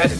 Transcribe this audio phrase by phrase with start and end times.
[0.00, 0.10] when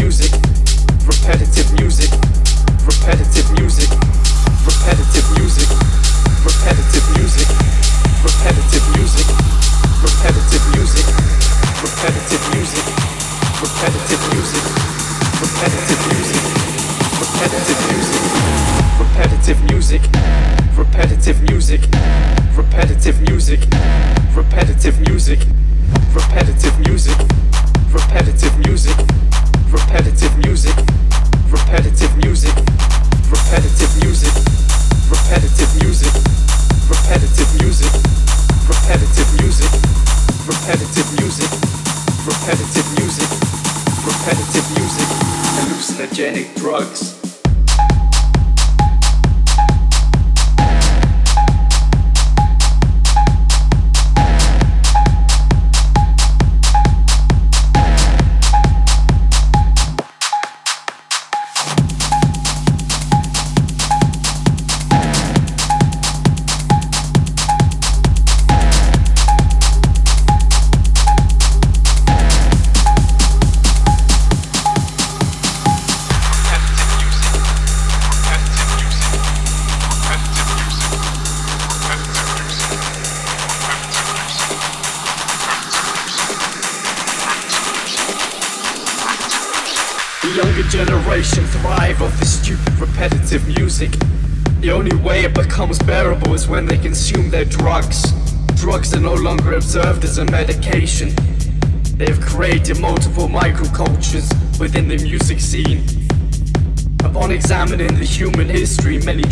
[0.00, 0.32] music.
[1.06, 2.10] Repetitive music.
[2.86, 3.85] Repetitive music.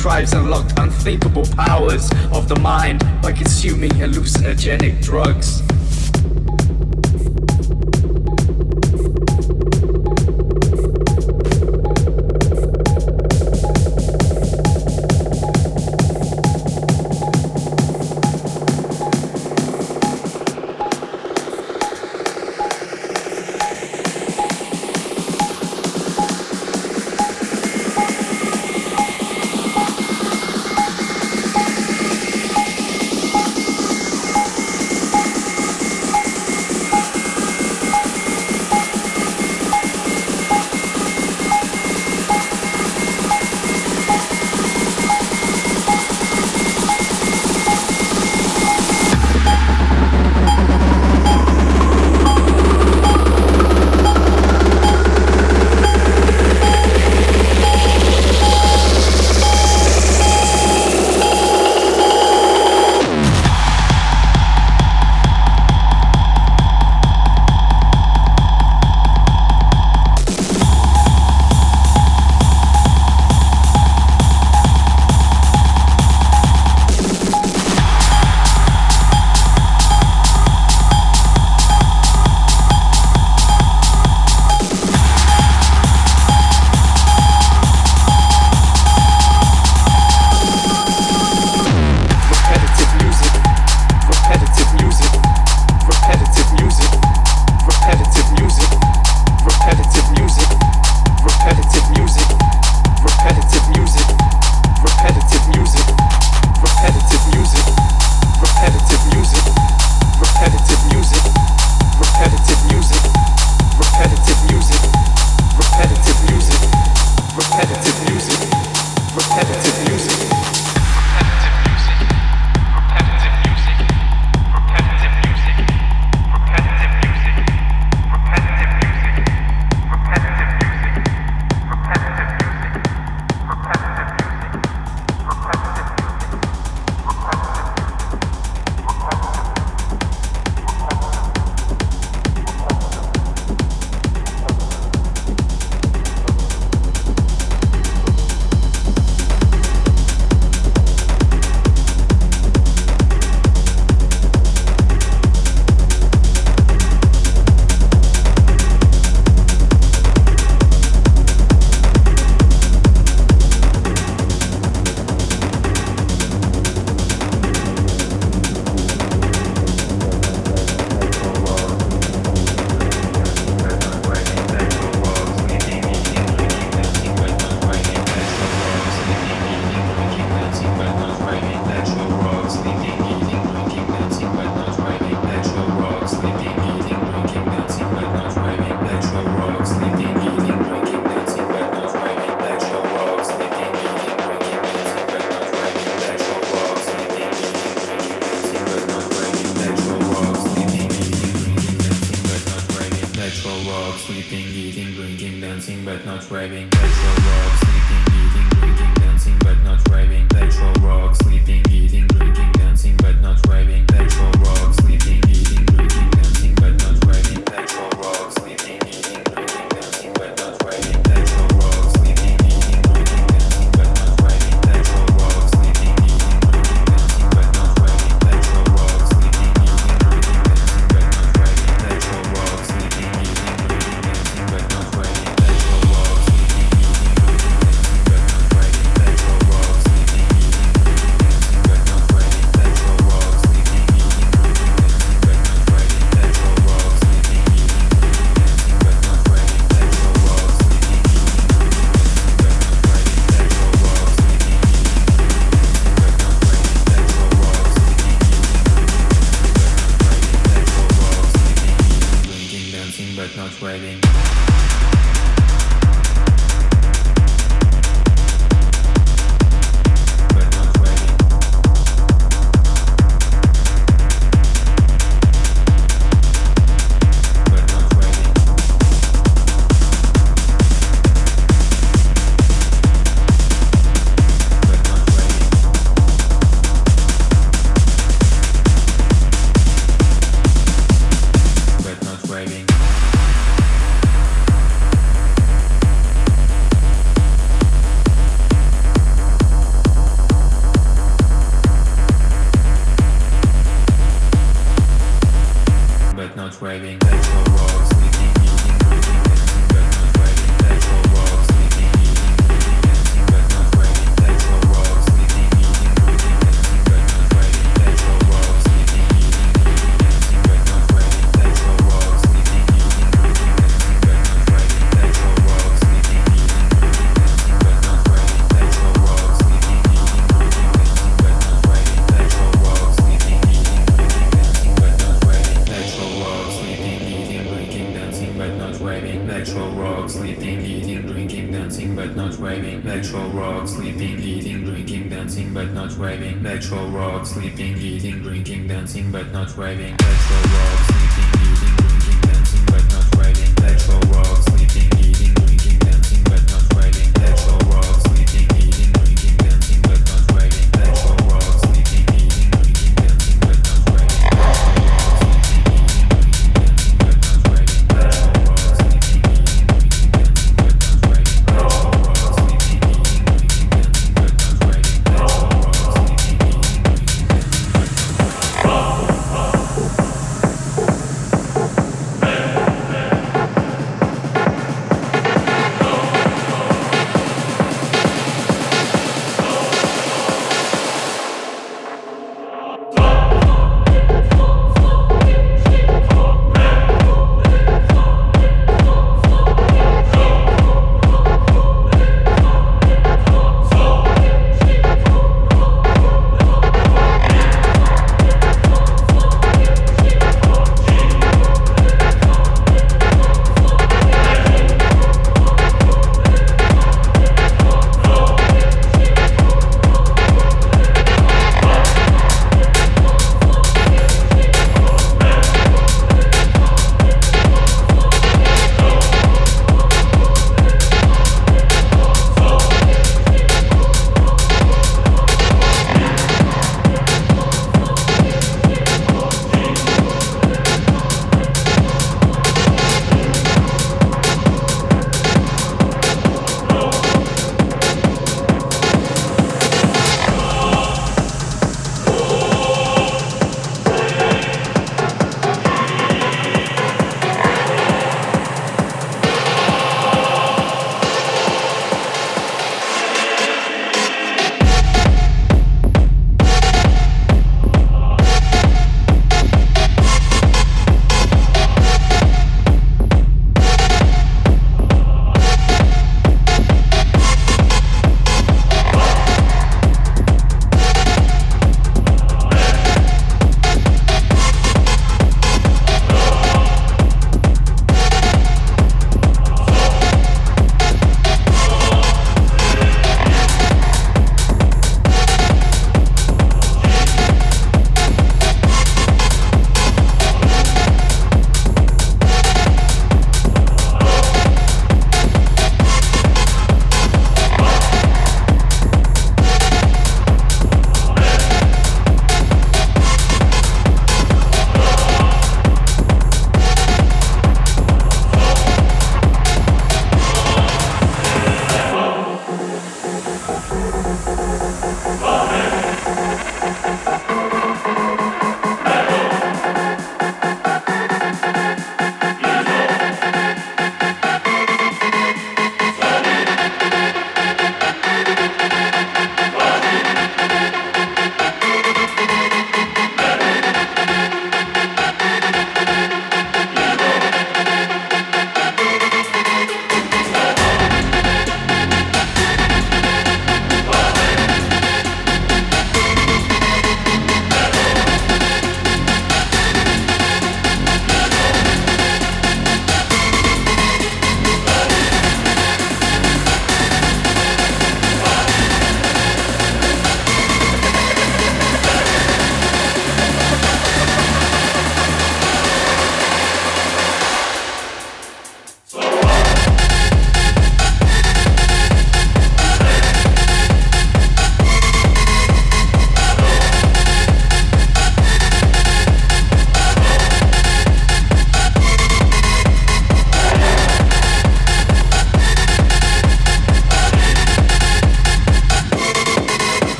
[0.00, 5.59] Tribes unlocked unthinkable powers of the mind by consuming hallucinogenic drugs.